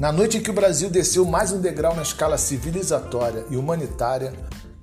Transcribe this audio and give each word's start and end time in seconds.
Na 0.00 0.10
noite 0.10 0.38
em 0.38 0.42
que 0.42 0.50
o 0.50 0.54
Brasil 0.54 0.88
desceu 0.88 1.26
mais 1.26 1.52
um 1.52 1.60
degrau 1.60 1.94
na 1.94 2.00
escala 2.02 2.38
civilizatória 2.38 3.44
e 3.50 3.56
humanitária, 3.56 4.32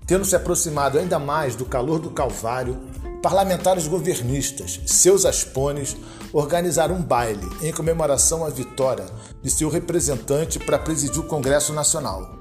tendo 0.06 0.24
se 0.24 0.36
aproximado 0.36 1.00
ainda 1.00 1.18
mais 1.18 1.56
do 1.56 1.66
calor 1.66 1.98
do 1.98 2.12
Calvário, 2.12 2.80
parlamentares 3.22 3.88
governistas, 3.88 4.80
seus 4.86 5.26
aspones, 5.26 5.96
organizaram 6.34 6.96
um 6.96 7.02
baile 7.02 7.48
em 7.62 7.72
comemoração 7.72 8.46
à 8.46 8.50
vitória 8.50 9.06
de 9.42 9.50
seu 9.50 9.70
representante 9.70 10.58
para 10.60 10.80
presidir 10.80 11.20
o 11.20 11.28
Congresso 11.28 11.74
Nacional. 11.74 12.40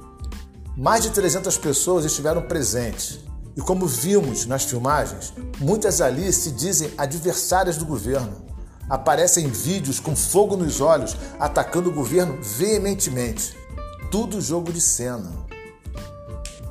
Mais 0.77 1.03
de 1.03 1.11
300 1.11 1.59
pessoas 1.59 2.05
estiveram 2.05 2.43
presentes 2.43 3.21
e, 3.57 3.61
como 3.61 3.87
vimos 3.87 4.47
nas 4.47 4.65
filmagens, 4.65 5.33
muitas 5.59 6.01
ali 6.01 6.33
se 6.33 6.51
dizem 6.53 6.93
adversárias 6.97 7.77
do 7.77 7.85
governo 7.85 8.51
aparecem 8.91 9.47
vídeos 9.47 10.01
com 10.01 10.17
fogo 10.17 10.57
nos 10.57 10.81
olhos 10.81 11.17
atacando 11.39 11.91
o 11.91 11.95
governo 11.95 12.43
veementemente. 12.43 13.57
Tudo 14.11 14.41
jogo 14.41 14.73
de 14.73 14.81
cena. 14.81 15.50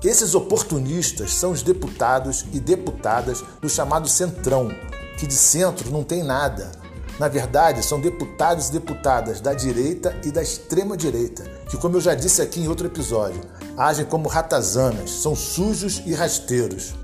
Esses 0.03 0.33
oportunistas 0.33 1.33
são 1.33 1.51
os 1.51 1.61
deputados 1.61 2.45
e 2.53 2.59
deputadas 2.59 3.43
do 3.61 3.69
chamado 3.69 4.07
Centrão, 4.07 4.71
que 5.17 5.27
de 5.27 5.33
centro 5.33 5.91
não 5.91 6.05
tem 6.05 6.23
nada. 6.23 6.71
Na 7.19 7.27
verdade, 7.27 7.83
são 7.83 7.99
deputados 7.99 8.69
e 8.69 8.71
deputadas 8.71 9.41
da 9.41 9.53
direita 9.53 10.17
e 10.23 10.31
da 10.31 10.41
extrema 10.41 10.95
direita, 10.95 11.43
que, 11.69 11.75
como 11.75 11.97
eu 11.97 12.01
já 12.01 12.15
disse 12.15 12.41
aqui 12.41 12.61
em 12.61 12.69
outro 12.69 12.87
episódio, 12.87 13.41
agem 13.77 14.05
como 14.05 14.29
ratazanas, 14.29 15.11
são 15.11 15.35
sujos 15.35 16.01
e 16.05 16.13
rasteiros. 16.13 16.95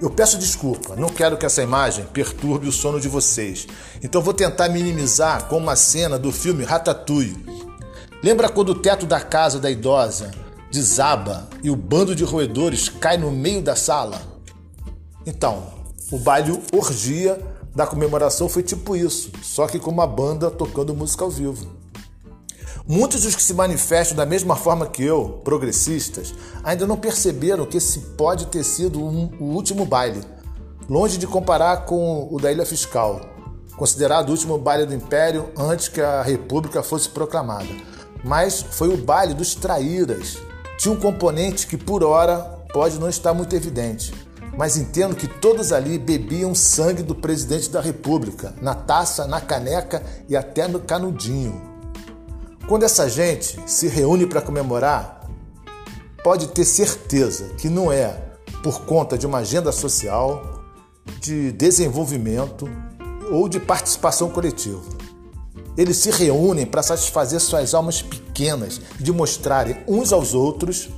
Eu 0.00 0.08
peço 0.08 0.38
desculpa, 0.38 0.96
não 0.96 1.10
quero 1.10 1.36
que 1.36 1.44
essa 1.44 1.62
imagem 1.62 2.06
perturbe 2.06 2.66
o 2.66 2.72
sono 2.72 2.98
de 2.98 3.08
vocês. 3.08 3.66
Então 4.02 4.22
vou 4.22 4.32
tentar 4.32 4.70
minimizar 4.70 5.44
com 5.44 5.58
uma 5.58 5.76
cena 5.76 6.18
do 6.18 6.32
filme 6.32 6.64
Ratatouille. 6.64 7.36
Lembra 8.22 8.48
quando 8.48 8.70
o 8.70 8.74
teto 8.74 9.04
da 9.04 9.20
casa 9.20 9.60
da 9.60 9.70
idosa 9.70 10.30
desaba 10.74 11.48
e 11.62 11.70
o 11.70 11.76
bando 11.76 12.16
de 12.16 12.24
roedores 12.24 12.88
cai 12.88 13.16
no 13.16 13.30
meio 13.30 13.62
da 13.62 13.76
sala? 13.76 14.20
Então, 15.24 15.72
o 16.10 16.18
baile 16.18 16.60
orgia 16.72 17.40
da 17.72 17.86
comemoração 17.86 18.48
foi 18.48 18.64
tipo 18.64 18.96
isso, 18.96 19.30
só 19.40 19.68
que 19.68 19.78
com 19.78 19.92
uma 19.92 20.06
banda 20.06 20.50
tocando 20.50 20.92
música 20.92 21.22
ao 21.22 21.30
vivo. 21.30 21.64
Muitos 22.88 23.22
dos 23.22 23.36
que 23.36 23.42
se 23.42 23.54
manifestam 23.54 24.16
da 24.16 24.26
mesma 24.26 24.56
forma 24.56 24.86
que 24.86 25.04
eu, 25.04 25.40
progressistas, 25.44 26.34
ainda 26.64 26.88
não 26.88 26.96
perceberam 26.96 27.66
que 27.66 27.76
esse 27.76 28.00
pode 28.16 28.46
ter 28.46 28.64
sido 28.64 29.00
um, 29.00 29.30
o 29.38 29.44
último 29.44 29.86
baile, 29.86 30.22
longe 30.90 31.16
de 31.16 31.26
comparar 31.26 31.84
com 31.84 32.28
o 32.32 32.40
da 32.40 32.50
Ilha 32.50 32.66
Fiscal, 32.66 33.20
considerado 33.76 34.28
o 34.28 34.32
último 34.32 34.58
baile 34.58 34.86
do 34.86 34.94
Império 34.94 35.50
antes 35.56 35.86
que 35.86 36.00
a 36.00 36.20
República 36.20 36.82
fosse 36.82 37.08
proclamada. 37.08 37.68
Mas 38.24 38.60
foi 38.60 38.88
o 38.88 38.96
baile 38.96 39.34
dos 39.34 39.54
traíras. 39.54 40.38
Tinha 40.84 40.94
um 40.94 41.00
componente 41.00 41.66
que, 41.66 41.78
por 41.78 42.04
hora, 42.04 42.40
pode 42.70 43.00
não 43.00 43.08
estar 43.08 43.32
muito 43.32 43.56
evidente, 43.56 44.12
mas 44.54 44.76
entendo 44.76 45.16
que 45.16 45.26
todos 45.26 45.72
ali 45.72 45.96
bebiam 45.96 46.54
sangue 46.54 47.02
do 47.02 47.14
presidente 47.14 47.70
da 47.70 47.80
República, 47.80 48.54
na 48.60 48.74
taça, 48.74 49.26
na 49.26 49.40
caneca 49.40 50.02
e 50.28 50.36
até 50.36 50.68
no 50.68 50.78
canudinho. 50.78 51.58
Quando 52.68 52.82
essa 52.82 53.08
gente 53.08 53.58
se 53.64 53.88
reúne 53.88 54.26
para 54.26 54.42
comemorar, 54.42 55.26
pode 56.22 56.48
ter 56.48 56.66
certeza 56.66 57.46
que 57.56 57.70
não 57.70 57.90
é 57.90 58.20
por 58.62 58.82
conta 58.82 59.16
de 59.16 59.26
uma 59.26 59.38
agenda 59.38 59.72
social, 59.72 60.66
de 61.18 61.50
desenvolvimento 61.52 62.68
ou 63.32 63.48
de 63.48 63.58
participação 63.58 64.28
coletiva. 64.28 64.82
Eles 65.78 65.96
se 65.96 66.10
reúnem 66.10 66.66
para 66.66 66.82
satisfazer 66.82 67.40
suas 67.40 67.72
almas 67.72 68.02
pequenas 68.02 68.23
e 68.98 69.02
de 69.02 69.12
mostrarem 69.12 69.76
uns 69.86 70.12
aos 70.12 70.34
outros 70.34 70.88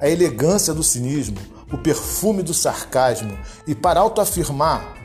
a 0.00 0.08
elegância 0.08 0.72
do 0.72 0.82
cinismo, 0.82 1.38
o 1.72 1.78
perfume 1.78 2.42
do 2.42 2.54
sarcasmo 2.54 3.36
e 3.66 3.74
para 3.74 4.00
autoafirmar 4.00 4.96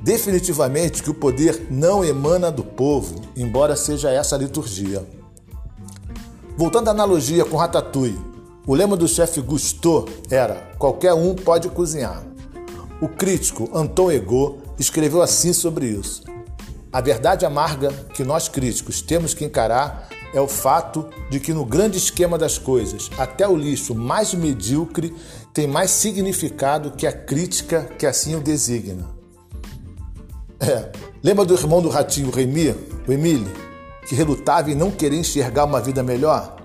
definitivamente 0.00 1.02
que 1.02 1.08
o 1.08 1.14
poder 1.14 1.66
não 1.70 2.04
emana 2.04 2.52
do 2.52 2.62
povo, 2.62 3.22
embora 3.34 3.74
seja 3.74 4.10
essa 4.10 4.36
a 4.36 4.38
liturgia. 4.38 5.06
Voltando 6.56 6.88
à 6.88 6.90
analogia 6.90 7.44
com 7.44 7.56
Ratatouille, 7.56 8.20
o 8.66 8.74
lema 8.74 8.96
do 8.96 9.08
chefe 9.08 9.40
Gusteau 9.40 10.06
era: 10.30 10.72
qualquer 10.78 11.14
um 11.14 11.34
pode 11.34 11.68
cozinhar. 11.70 12.22
O 13.00 13.08
crítico 13.08 13.70
Anton 13.74 14.10
Ego 14.10 14.58
escreveu 14.78 15.22
assim 15.22 15.52
sobre 15.52 15.86
isso. 15.86 16.22
A 16.92 17.00
verdade 17.00 17.44
amarga 17.44 17.90
que 18.14 18.22
nós 18.22 18.48
críticos 18.48 19.00
temos 19.02 19.34
que 19.34 19.44
encarar 19.44 20.08
é 20.34 20.40
o 20.40 20.48
fato 20.48 21.08
de 21.30 21.38
que 21.40 21.54
no 21.54 21.64
grande 21.64 21.96
esquema 21.96 22.36
das 22.36 22.58
coisas, 22.58 23.08
até 23.16 23.48
o 23.48 23.56
lixo 23.56 23.94
mais 23.94 24.34
medíocre 24.34 25.14
tem 25.52 25.66
mais 25.66 25.90
significado 25.92 26.90
que 26.90 27.06
a 27.06 27.12
crítica 27.12 27.88
que 27.98 28.04
assim 28.04 28.34
o 28.34 28.40
designa. 28.40 29.08
É, 30.60 30.90
lembra 31.22 31.44
do 31.44 31.54
irmão 31.54 31.80
do 31.80 31.88
ratinho 31.88 32.30
Remy, 32.30 32.74
o 33.06 33.12
Emile? 33.12 33.64
que 34.06 34.14
relutava 34.14 34.70
em 34.70 34.74
não 34.74 34.90
querer 34.90 35.16
enxergar 35.16 35.64
uma 35.64 35.80
vida 35.80 36.02
melhor? 36.02 36.56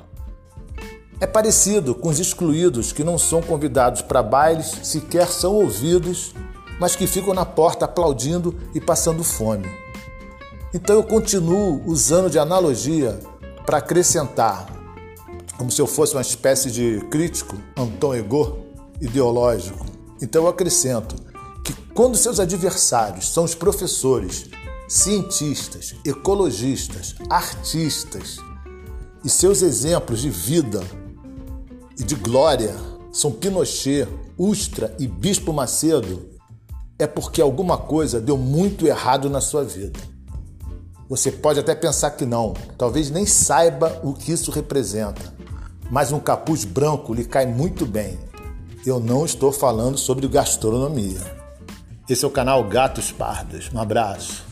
É 1.20 1.28
parecido 1.28 1.94
com 1.94 2.10
os 2.10 2.20
excluídos 2.20 2.92
que 2.92 3.04
não 3.04 3.18
são 3.18 3.42
convidados 3.42 4.02
para 4.02 4.24
bailes, 4.24 4.74
sequer 4.84 5.28
são 5.28 5.54
ouvidos, 5.54 6.34
mas 6.80 6.96
que 6.96 7.06
ficam 7.06 7.34
na 7.34 7.46
porta 7.46 7.86
aplaudindo 7.86 8.56
e 8.74 8.80
passando 8.80 9.24
fome. 9.24 9.70
Então 10.74 10.96
eu 10.96 11.04
continuo 11.04 11.82
usando 11.86 12.30
de 12.30 12.40
analogia 12.40 13.20
para 13.70 13.78
acrescentar, 13.78 14.66
como 15.56 15.70
se 15.70 15.80
eu 15.80 15.86
fosse 15.86 16.16
uma 16.16 16.24
espécie 16.24 16.72
de 16.72 17.02
crítico, 17.12 17.56
Anton 17.78 18.16
Ego, 18.16 18.66
ideológico. 19.00 19.86
Então 20.20 20.46
eu 20.46 20.50
acrescento 20.50 21.16
que 21.64 21.72
quando 21.94 22.18
seus 22.18 22.40
adversários 22.40 23.32
são 23.32 23.44
os 23.44 23.54
professores 23.54 24.50
cientistas, 24.88 25.94
ecologistas, 26.04 27.14
artistas 27.30 28.38
e 29.24 29.30
seus 29.30 29.62
exemplos 29.62 30.20
de 30.20 30.32
vida 30.32 30.82
e 31.96 32.04
de 32.04 32.16
glória 32.16 32.76
são 33.12 33.32
Pinochet, 33.32 34.08
Ustra 34.36 34.96
e 34.98 35.06
Bispo 35.06 35.54
Macedo, 35.54 36.28
é 36.98 37.06
porque 37.06 37.40
alguma 37.40 37.78
coisa 37.78 38.20
deu 38.20 38.36
muito 38.36 38.88
errado 38.88 39.30
na 39.30 39.40
sua 39.40 39.64
vida. 39.64 40.00
Você 41.10 41.32
pode 41.32 41.60
até 41.60 41.74
pensar 41.74 42.12
que 42.12 42.24
não, 42.24 42.54
talvez 42.78 43.10
nem 43.10 43.26
saiba 43.26 44.00
o 44.04 44.14
que 44.14 44.32
isso 44.32 44.52
representa, 44.52 45.34
mas 45.90 46.12
um 46.12 46.20
capuz 46.20 46.64
branco 46.64 47.16
lhe 47.16 47.26
cai 47.26 47.48
muito 47.48 47.84
bem. 47.84 48.20
Eu 48.86 49.00
não 49.00 49.26
estou 49.26 49.52
falando 49.52 49.98
sobre 49.98 50.28
gastronomia. 50.28 51.20
Esse 52.08 52.24
é 52.24 52.28
o 52.28 52.32
canal 52.32 52.64
Gatos 52.64 53.12
Pardos. 53.12 53.72
Um 53.74 53.80
abraço. 53.80 54.49